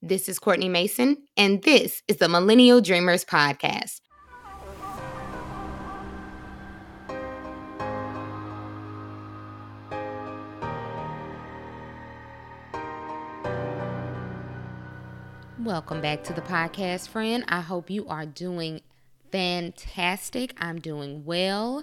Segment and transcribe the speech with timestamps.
[0.00, 4.00] This is Courtney Mason, and this is the Millennial Dreamers Podcast.
[15.58, 17.44] Welcome back to the podcast, friend.
[17.48, 18.82] I hope you are doing
[19.32, 20.54] fantastic.
[20.58, 21.82] I'm doing well.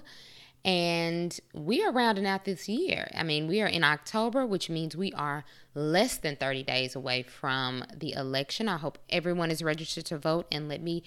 [0.65, 3.07] And we are rounding out this year.
[3.13, 5.45] I mean, we are in October, which means we are
[5.75, 8.67] less than 30 days away from the election.
[8.67, 11.03] I hope everyone is registered to vote and let me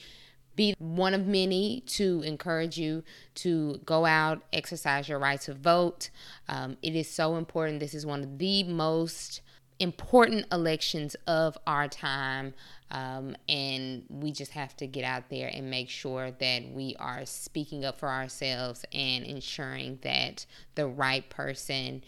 [0.54, 3.02] be one of many to encourage you
[3.34, 6.10] to go out, exercise your right to vote.
[6.48, 7.80] Um, it is so important.
[7.80, 9.40] This is one of the most
[9.80, 12.54] important elections of our time.
[12.90, 17.26] Um, and we just have to get out there and make sure that we are
[17.26, 22.02] speaking up for ourselves and ensuring that the right person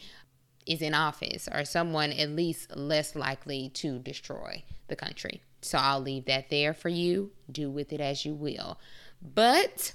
[0.67, 5.43] is in office or someone at least less likely to destroy the country.
[5.63, 7.33] So I'll leave that there for you.
[7.51, 8.79] Do with it as you will.
[9.21, 9.95] But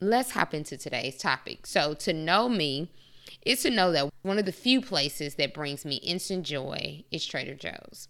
[0.00, 1.66] let's hop into today's topic.
[1.66, 2.90] So, to know me,
[3.44, 7.26] is to know that one of the few places that brings me instant joy is
[7.26, 8.08] Trader Joe's.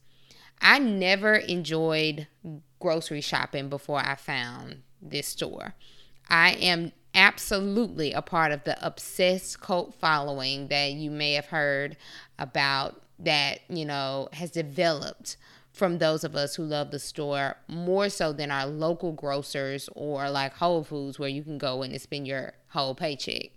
[0.60, 2.26] I never enjoyed
[2.80, 5.74] grocery shopping before I found this store.
[6.28, 11.96] I am absolutely a part of the obsessed cult following that you may have heard
[12.38, 15.36] about that, you know, has developed
[15.72, 20.30] from those of us who love the store more so than our local grocers or
[20.30, 23.50] like Whole Foods where you can go and spend your whole paycheck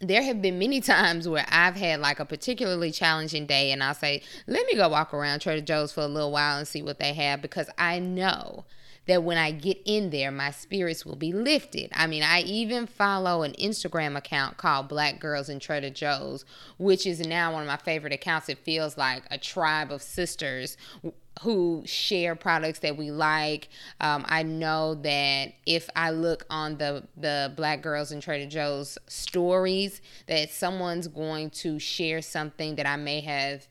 [0.00, 3.94] there have been many times where I've had like a particularly challenging day and I'll
[3.94, 6.98] say, let me go walk around Trader Joe's for a little while and see what
[6.98, 8.64] they have because I know
[9.06, 11.90] that when I get in there, my spirits will be lifted.
[11.94, 16.44] I mean, I even follow an Instagram account called Black Girls in Trader Joe's,
[16.78, 18.48] which is now one of my favorite accounts.
[18.48, 20.76] It feels like a tribe of sisters
[21.42, 23.68] who share products that we like.
[24.00, 28.98] Um, I know that if I look on the the Black Girls in Trader Joe's
[29.06, 33.66] stories, that someone's going to share something that I may have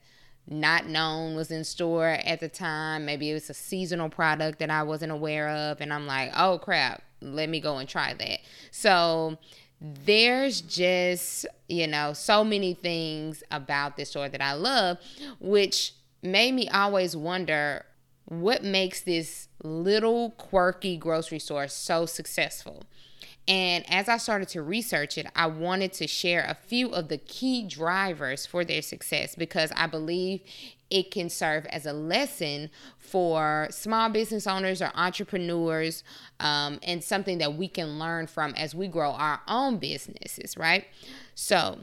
[0.47, 3.06] not known was in store at the time.
[3.06, 6.57] Maybe it was a seasonal product that I wasn't aware of, and I'm like, oh
[6.57, 8.39] crap, let me go and try that.
[8.72, 9.38] So
[9.81, 14.97] there's just you know so many things about this store that I love,
[15.39, 17.85] which made me always wonder
[18.25, 22.84] what makes this little quirky grocery store so successful.
[23.47, 27.18] And as I started to research it, I wanted to share a few of the
[27.18, 30.41] key drivers for their success because I believe
[30.91, 32.69] it can serve as a lesson
[33.00, 36.03] for small business owners or entrepreneurs
[36.40, 40.85] um, and something that we can learn from as we grow our own businesses, right?
[41.34, 41.79] So,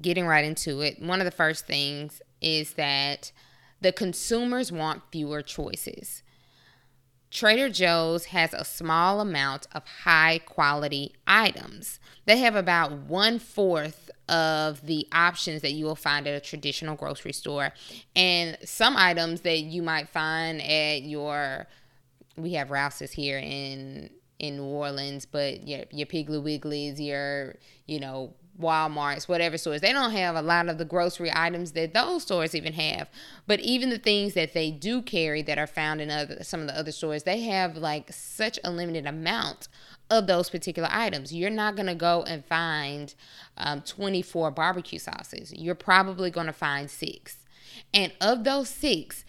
[0.00, 3.32] getting right into it, one of the first things is that
[3.80, 6.22] the consumers want fewer choices.
[7.30, 11.98] Trader Joe's has a small amount of high quality items.
[12.24, 16.96] They have about one fourth of the options that you will find at a traditional
[16.96, 17.72] grocery store.
[18.14, 21.66] And some items that you might find at your,
[22.36, 27.98] we have Rouse's here in in New Orleans, but your your Piggly Wigglies, your you
[28.00, 29.80] know Walmart's, whatever stores.
[29.80, 33.08] They don't have a lot of the grocery items that those stores even have.
[33.46, 36.66] But even the things that they do carry that are found in other some of
[36.66, 39.68] the other stores, they have like such a limited amount
[40.10, 41.34] of those particular items.
[41.34, 43.14] You're not going to go and find
[43.56, 45.52] um, 24 barbecue sauces.
[45.52, 47.38] You're probably going to find six.
[47.92, 49.24] And of those six,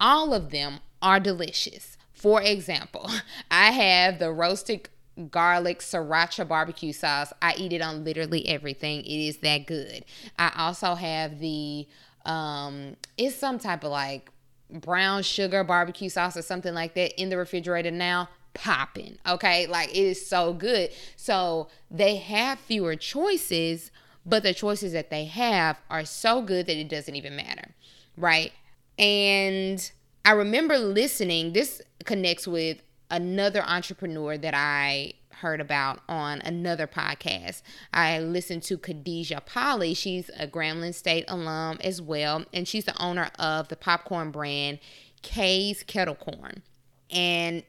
[0.00, 1.96] all of them are delicious.
[2.12, 3.10] For example,
[3.50, 4.88] I have the roasted
[5.30, 7.32] garlic sriracha barbecue sauce.
[7.42, 9.00] I eat it on literally everything.
[9.04, 10.04] It is that good.
[10.38, 11.86] I also have the
[12.24, 14.30] um it's some type of like
[14.70, 19.18] brown sugar barbecue sauce or something like that in the refrigerator now popping.
[19.26, 19.66] Okay?
[19.66, 20.90] Like it is so good.
[21.16, 23.90] So they have fewer choices,
[24.24, 27.74] but the choices that they have are so good that it doesn't even matter.
[28.16, 28.52] Right?
[28.98, 29.90] And
[30.24, 32.82] I remember listening, this connects with
[33.12, 37.62] another entrepreneur that I heard about on another podcast.
[37.92, 39.94] I listened to Khadijah Polly.
[39.94, 44.80] She's a Grambling State alum as well, and she's the owner of the popcorn brand
[45.20, 46.62] K's Kettle Corn.
[47.10, 47.62] And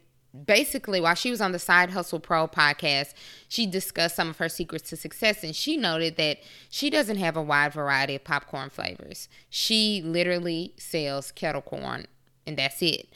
[0.45, 3.13] basically, while she was on the Side Hustle Pro podcast,
[3.47, 5.43] she discussed some of her secrets to success.
[5.43, 6.39] And she noted that
[6.69, 9.27] she doesn't have a wide variety of popcorn flavors.
[9.49, 12.07] She literally sells kettle corn,
[12.47, 13.09] and that's it.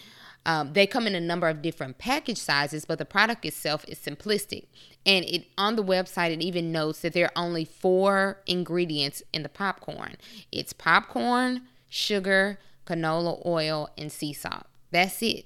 [0.47, 3.99] Um, they come in a number of different package sizes, but the product itself is
[3.99, 4.67] simplistic.
[5.05, 9.43] And it on the website it even notes that there are only four ingredients in
[9.43, 10.15] the popcorn.
[10.51, 14.65] It's popcorn, sugar, canola oil, and sea salt.
[14.89, 15.45] That's it.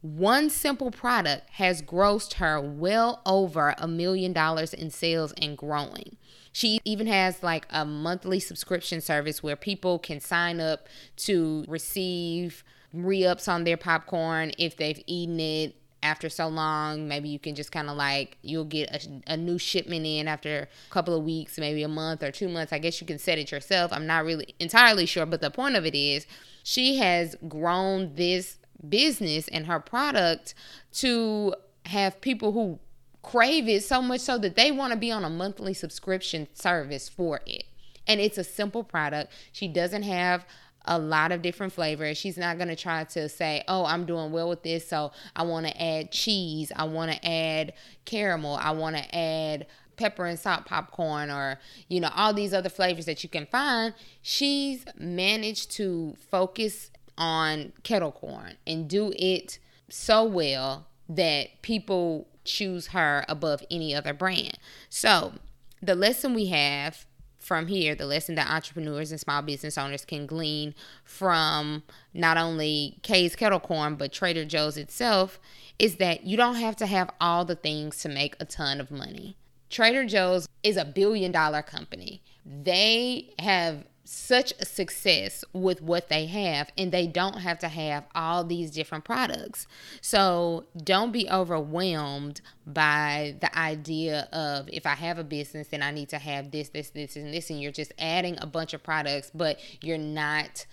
[0.00, 6.16] One simple product has grossed her well over a million dollars in sales and growing.
[6.50, 12.64] She even has like a monthly subscription service where people can sign up to receive
[12.92, 17.08] re ups on their popcorn if they've eaten it after so long.
[17.08, 20.68] Maybe you can just kind of like, you'll get a, a, new shipment in after
[20.90, 22.72] a couple of weeks, maybe a month or two months.
[22.72, 23.92] I guess you can set it yourself.
[23.92, 26.26] I'm not really entirely sure, but the point of it is
[26.64, 28.58] she has grown this
[28.88, 30.54] business and her product
[30.94, 31.54] to
[31.86, 32.80] have people who
[33.22, 37.08] crave it so much so that they want to be on a monthly subscription service
[37.08, 37.64] for it.
[38.08, 39.32] And it's a simple product.
[39.52, 40.44] She doesn't have
[40.84, 42.18] a lot of different flavors.
[42.18, 45.42] She's not going to try to say, oh, I'm doing well with this, so I
[45.44, 47.72] want to add cheese, I want to add
[48.04, 52.70] caramel, I want to add pepper and salt popcorn or you know all these other
[52.70, 53.92] flavors that you can find
[54.22, 59.58] she's managed to focus on kettle corn and do it
[59.90, 64.58] so well that people choose her above any other brand.
[64.88, 65.34] So,
[65.80, 67.06] the lesson we have
[67.42, 70.74] from here, the lesson that entrepreneurs and small business owners can glean
[71.04, 71.82] from
[72.14, 75.40] not only Kay's Kettle Corn, but Trader Joe's itself,
[75.78, 78.90] is that you don't have to have all the things to make a ton of
[78.90, 79.36] money.
[79.70, 82.22] Trader Joe's is a billion dollar company.
[82.46, 88.04] They have such a success with what they have and they don't have to have
[88.14, 89.66] all these different products.
[90.02, 95.92] So don't be overwhelmed by the idea of if I have a business then I
[95.92, 98.82] need to have this, this, this, and this, and you're just adding a bunch of
[98.82, 100.66] products, but you're not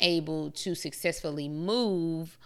[0.00, 2.36] able to successfully move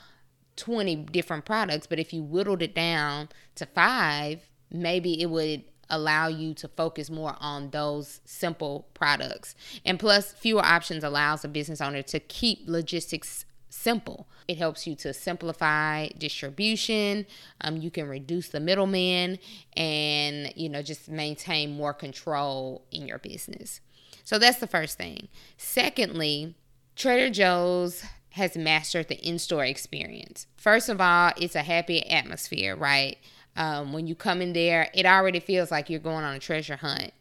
[0.55, 1.89] 20 different products.
[1.89, 7.11] But if you whittled it down to five, maybe it would allow you to focus
[7.11, 9.55] more on those simple products.
[9.85, 14.27] And plus, fewer options allows a business owner to keep logistics simple.
[14.49, 17.27] It helps you to simplify distribution.
[17.61, 19.38] Um, you can reduce the middleman
[19.77, 23.81] and, you know, just maintain more control in your business.
[24.25, 25.29] So that's the first thing.
[25.56, 26.55] Secondly,
[26.97, 30.47] Trader Joe's has mastered the in store experience.
[30.56, 33.19] First of all, it's a happy atmosphere, right?
[33.56, 36.76] Um, when you come in there, it already feels like you're going on a treasure
[36.76, 37.12] hunt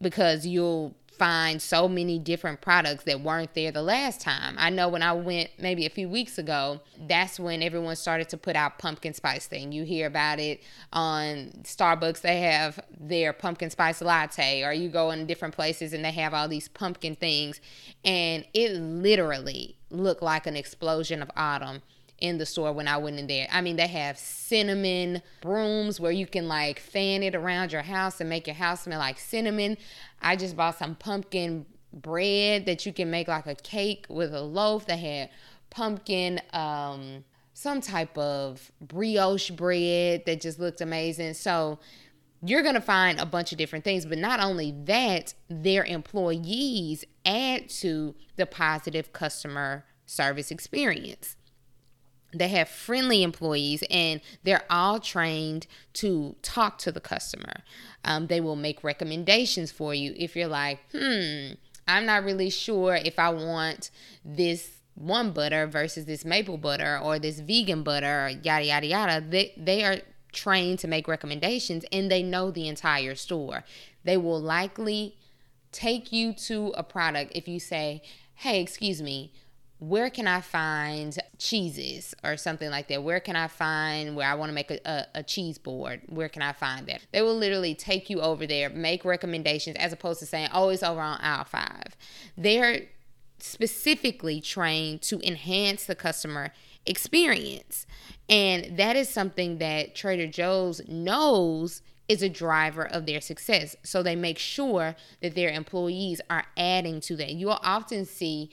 [0.00, 4.56] because you'll find so many different products that weren't there the last time.
[4.58, 8.36] I know when I went maybe a few weeks ago, that's when everyone started to
[8.36, 9.70] put out pumpkin spice thing.
[9.70, 10.60] You hear about it
[10.92, 16.04] on Starbucks, they have their pumpkin spice latte, or you go in different places and
[16.04, 17.60] they have all these pumpkin things.
[18.04, 21.82] And it literally looked like an explosion of autumn
[22.18, 23.48] in the store when I went in there.
[23.52, 28.20] I mean, they have cinnamon brooms where you can like fan it around your house
[28.20, 29.76] and make your house smell like cinnamon.
[30.22, 34.40] I just bought some pumpkin bread that you can make like a cake with a
[34.40, 34.86] loaf.
[34.86, 35.30] They had
[35.70, 41.34] pumpkin, um, some type of brioche bread that just looked amazing.
[41.34, 41.78] So
[42.46, 47.04] you're going to find a bunch of different things, but not only that, their employees
[47.24, 51.36] add to the positive customer service experience.
[52.34, 57.62] They have friendly employees and they're all trained to talk to the customer.
[58.04, 61.52] Um, they will make recommendations for you if you're like, hmm,
[61.86, 63.90] I'm not really sure if I want
[64.24, 69.24] this one butter versus this maple butter or this vegan butter, yada, yada, yada.
[69.26, 69.98] They, they are
[70.32, 73.64] trained to make recommendations and they know the entire store.
[74.04, 75.16] They will likely
[75.72, 78.02] take you to a product if you say,
[78.36, 79.32] hey, excuse me,
[79.88, 83.02] where can I find cheeses or something like that?
[83.02, 86.00] Where can I find where I want to make a, a, a, cheese board?
[86.06, 87.02] Where can I find that?
[87.12, 90.82] They will literally take you over there, make recommendations as opposed to saying, oh, it's
[90.82, 91.96] over on aisle five.
[92.36, 92.82] They're
[93.38, 96.52] specifically trained to enhance the customer
[96.86, 97.86] experience.
[98.28, 103.76] And that is something that Trader Joe's knows is a driver of their success.
[103.82, 107.32] So they make sure that their employees are adding to that.
[107.32, 108.50] You will often see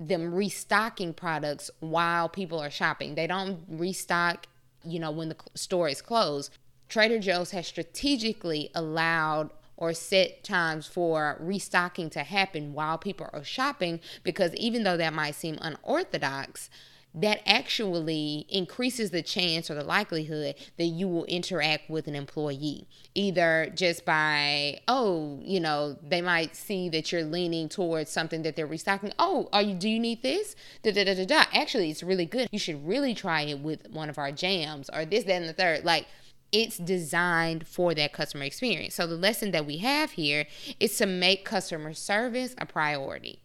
[0.00, 3.14] them restocking products while people are shopping.
[3.14, 4.46] They don't restock,
[4.82, 6.56] you know, when the store is closed.
[6.88, 13.44] Trader Joe's has strategically allowed or set times for restocking to happen while people are
[13.44, 16.70] shopping because even though that might seem unorthodox,
[17.14, 22.86] that actually increases the chance or the likelihood that you will interact with an employee
[23.14, 28.54] either just by oh you know they might see that you're leaning towards something that
[28.56, 29.12] they're restocking.
[29.18, 30.54] Oh are you do you need this?
[30.82, 31.44] Da, da, da, da, da.
[31.52, 32.48] actually it's really good.
[32.52, 35.52] You should really try it with one of our jams or this that and the
[35.52, 35.84] third.
[35.84, 36.06] Like
[36.52, 38.94] it's designed for that customer experience.
[38.94, 40.46] So the lesson that we have here
[40.78, 43.40] is to make customer service a priority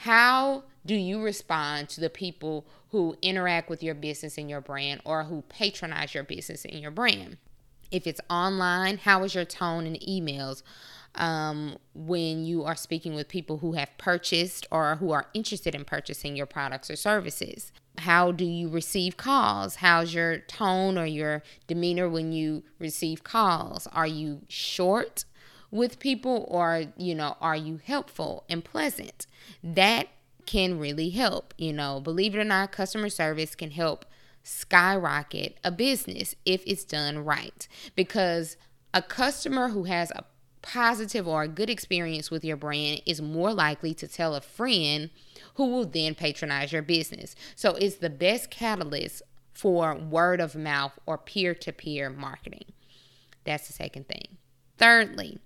[0.00, 5.00] How do you respond to the people who interact with your business and your brand
[5.04, 7.36] or who patronize your business and your brand?
[7.90, 10.62] If it's online, how is your tone in emails?
[11.14, 15.84] um, when you are speaking with people who have purchased or who are interested in
[15.84, 17.72] purchasing your products or services.
[17.98, 19.76] How do you receive calls?
[19.76, 23.86] How's your tone or your demeanor when you receive calls?
[23.88, 25.24] Are you short
[25.70, 29.26] with people or, you know, are you helpful and pleasant?
[29.62, 30.08] That
[30.46, 31.54] can really help.
[31.58, 34.04] You know, believe it or not, customer service can help
[34.42, 38.56] skyrocket a business if it's done right because
[38.94, 40.24] a customer who has a
[40.62, 45.10] positive or a good experience with your brand is more likely to tell a friend
[45.54, 47.34] who will then patronize your business.
[47.54, 49.22] So it's the best catalyst
[49.52, 52.64] for word of mouth or peer to peer marketing.
[53.44, 54.38] That's the second thing.
[54.78, 55.38] Thirdly,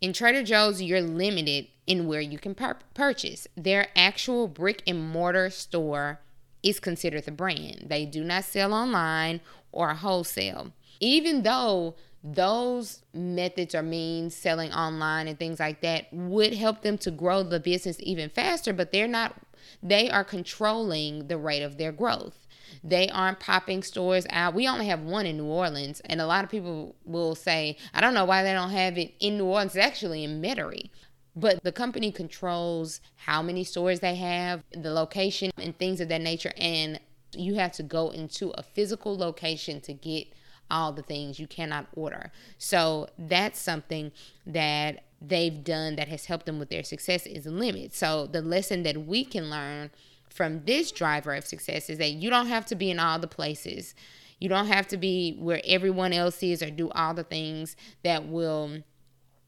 [0.00, 3.46] in Trader Joe's, you're limited in where you can pur- purchase.
[3.56, 6.20] Their actual brick and mortar store
[6.62, 7.86] is considered the brand.
[7.88, 9.40] They do not sell online
[9.72, 10.72] or wholesale.
[11.00, 11.94] Even though
[12.34, 17.42] those methods or means selling online and things like that would help them to grow
[17.42, 19.36] the business even faster but they're not
[19.80, 22.45] they are controlling the rate of their growth
[22.82, 26.44] they aren't popping stores out we only have one in new orleans and a lot
[26.44, 29.74] of people will say i don't know why they don't have it in new orleans
[29.74, 30.90] it's actually in metairie
[31.34, 36.22] but the company controls how many stores they have the location and things of that
[36.22, 36.98] nature and
[37.34, 40.28] you have to go into a physical location to get
[40.70, 42.32] all the things you cannot order.
[42.58, 44.12] So that's something
[44.46, 47.94] that they've done that has helped them with their success is limit.
[47.94, 49.90] So the lesson that we can learn
[50.36, 53.26] from this driver of success is that you don't have to be in all the
[53.26, 53.94] places.
[54.38, 58.28] You don't have to be where everyone else is or do all the things that
[58.28, 58.82] will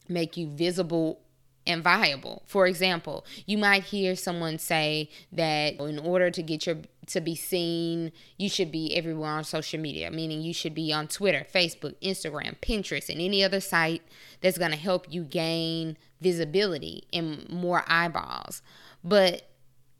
[0.09, 1.21] make you visible
[1.67, 2.43] and viable.
[2.47, 6.79] For example, you might hear someone say that in order to get your
[7.09, 11.09] to be seen, you should be everywhere on social media, meaning you should be on
[11.09, 14.03] Twitter, Facebook, Instagram, Pinterest, and any other site
[14.43, 18.61] that's going to help you gain visibility and more eyeballs.
[19.03, 19.48] But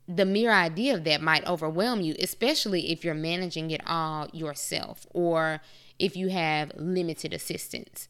[0.09, 5.07] the mere idea of that might overwhelm you, especially if you're managing it all yourself
[5.11, 5.61] or
[5.99, 8.09] if you have limited assistance.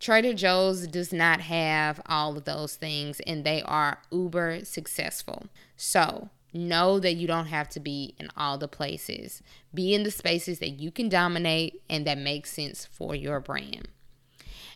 [0.00, 5.46] Trader Joe's does not have all of those things and they are uber successful.
[5.76, 9.42] So, know that you don't have to be in all the places.
[9.72, 13.88] Be in the spaces that you can dominate and that make sense for your brand.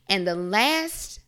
[0.08, 1.20] And the last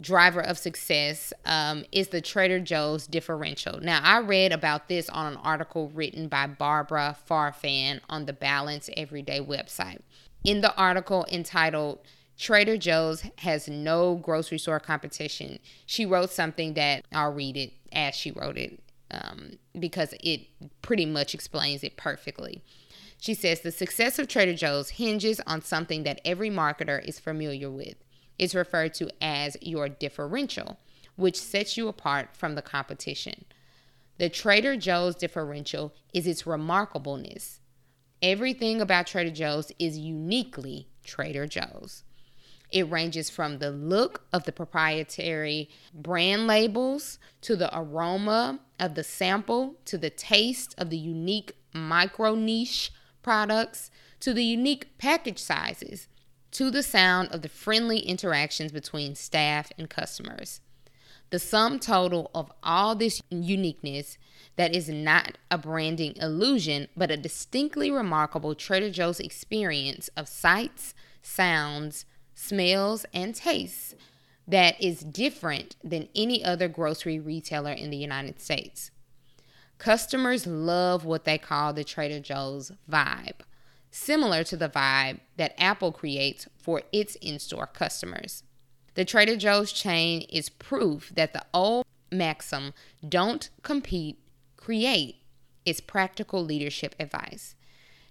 [0.00, 3.80] driver of success um, is the Trader Joe's differential.
[3.80, 8.90] Now, I read about this on an article written by Barbara Farfan on the Balance
[8.96, 10.00] Everyday website.
[10.44, 12.00] In the article entitled
[12.38, 15.58] Trader Joe's has no grocery store competition.
[15.86, 18.78] She wrote something that I'll read it as she wrote it
[19.10, 20.42] um, because it
[20.82, 22.62] pretty much explains it perfectly.
[23.18, 27.70] She says the success of Trader Joe's hinges on something that every marketer is familiar
[27.70, 27.96] with.
[28.38, 30.78] It's referred to as your differential,
[31.16, 33.44] which sets you apart from the competition.
[34.18, 37.60] The Trader Joe's differential is its remarkableness.
[38.22, 42.02] Everything about Trader Joe's is uniquely Trader Joe's.
[42.70, 49.04] It ranges from the look of the proprietary brand labels to the aroma of the
[49.04, 52.90] sample to the taste of the unique micro niche
[53.22, 53.90] products
[54.20, 56.08] to the unique package sizes
[56.56, 60.62] to the sound of the friendly interactions between staff and customers.
[61.28, 64.16] The sum total of all this uniqueness
[64.56, 70.94] that is not a branding illusion, but a distinctly remarkable Trader Joe's experience of sights,
[71.20, 73.94] sounds, smells, and tastes
[74.48, 78.90] that is different than any other grocery retailer in the United States.
[79.76, 83.40] Customers love what they call the Trader Joe's vibe,
[83.90, 88.42] similar to the vibe that Apple creates for its in store customers.
[88.94, 92.72] The Trader Joe's chain is proof that the old maxim,
[93.06, 94.18] don't compete,
[94.56, 95.16] create,
[95.64, 97.54] is practical leadership advice.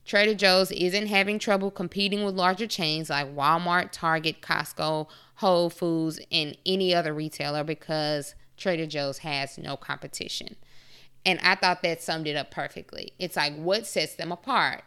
[0.05, 6.19] Trader Joe's isn't having trouble competing with larger chains like Walmart, Target, Costco, Whole Foods,
[6.31, 10.55] and any other retailer because Trader Joe's has no competition.
[11.25, 13.13] And I thought that summed it up perfectly.
[13.17, 14.83] It's like what sets them apart?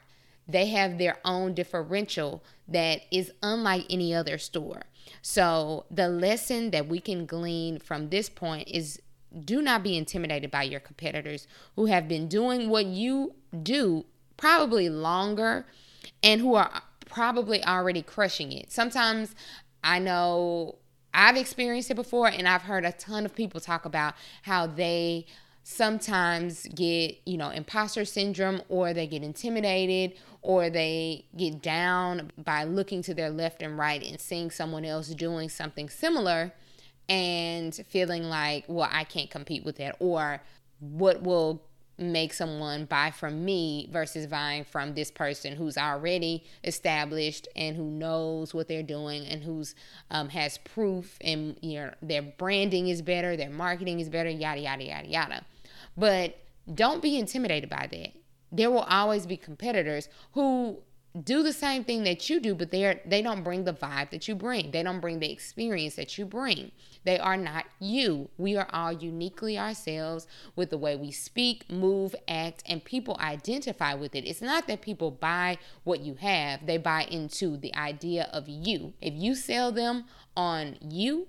[0.49, 4.83] They have their own differential that is unlike any other store.
[5.23, 9.00] So, the lesson that we can glean from this point is
[9.45, 14.88] do not be intimidated by your competitors who have been doing what you do probably
[14.88, 15.67] longer
[16.23, 18.73] and who are probably already crushing it.
[18.73, 19.35] Sometimes
[19.85, 20.76] I know
[21.12, 25.26] I've experienced it before and I've heard a ton of people talk about how they
[25.71, 32.65] sometimes get, you know, imposter syndrome or they get intimidated or they get down by
[32.65, 36.51] looking to their left and right and seeing someone else doing something similar
[37.07, 40.41] and feeling like, well, I can't compete with that or
[40.81, 41.63] what will
[41.99, 47.85] make someone buy from me versus buying from this person who's already established and who
[47.85, 49.75] knows what they're doing and who's
[50.11, 54.61] um, has proof and you know their branding is better their marketing is better yada
[54.61, 55.45] yada yada yada
[55.99, 56.38] but
[56.73, 58.12] don't be intimidated by that.
[58.52, 60.78] There will always be competitors who
[61.25, 64.28] do the same thing that you do but they're they don't bring the vibe that
[64.28, 64.71] you bring.
[64.71, 66.71] They don't bring the experience that you bring.
[67.05, 68.28] They are not you.
[68.38, 73.95] We are all uniquely ourselves with the way we speak move act and people identify
[73.95, 74.26] with it.
[74.26, 76.67] It's not that people buy what you have.
[76.67, 78.93] They buy into the idea of you.
[79.00, 80.05] If you sell them
[80.37, 81.26] on you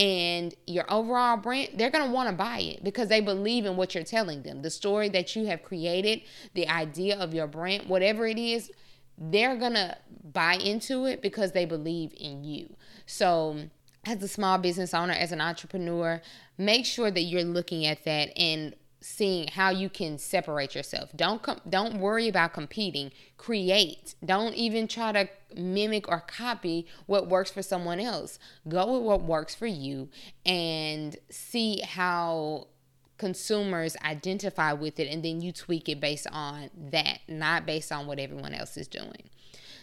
[0.00, 3.76] and your overall brand, they're going to want to buy it because they believe in
[3.76, 4.62] what you're telling them.
[4.62, 6.22] The story that you have created,
[6.54, 8.70] the idea of your brand, whatever it is,
[9.18, 9.98] they're going to
[10.32, 12.74] buy into it because they believe in you.
[13.04, 13.58] So,
[14.06, 16.22] as a small business owner, as an entrepreneur,
[16.56, 21.10] make sure that you're looking at that and seeing how you can separate yourself.
[21.16, 23.12] Don't com- don't worry about competing.
[23.38, 24.14] Create.
[24.24, 28.38] Don't even try to mimic or copy what works for someone else.
[28.68, 30.08] Go with what works for you
[30.44, 32.68] and see how
[33.16, 38.06] consumers identify with it and then you tweak it based on that, not based on
[38.06, 39.28] what everyone else is doing.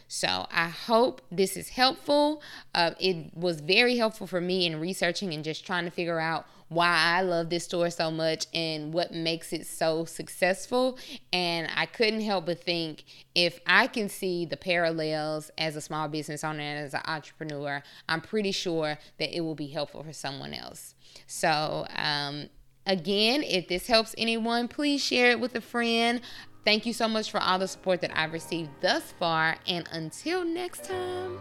[0.07, 2.41] So I hope this is helpful.
[2.73, 6.45] Uh, it was very helpful for me in researching and just trying to figure out
[6.69, 10.97] why I love this store so much and what makes it so successful.
[11.31, 13.03] And I couldn't help but think
[13.35, 17.83] if I can see the parallels as a small business owner and as an entrepreneur,
[18.09, 20.95] I'm pretty sure that it will be helpful for someone else.
[21.25, 22.49] So, um,
[22.87, 26.21] Again, if this helps anyone, please share it with a friend.
[26.63, 29.57] Thank you so much for all the support that I've received thus far.
[29.67, 31.37] And until next time,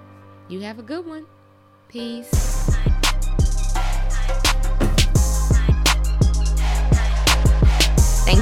[0.49, 1.27] you have a good one.
[1.89, 2.77] Peace.